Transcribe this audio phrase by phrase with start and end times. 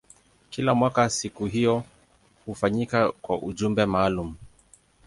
[0.49, 1.83] Kila mwaka siku hiyo
[2.45, 4.35] hufanyika kwa ujumbe maalumu.